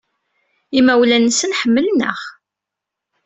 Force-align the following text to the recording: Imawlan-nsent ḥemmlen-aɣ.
Imawlan-nsent 0.77 1.57
ḥemmlen-aɣ. 1.61 2.19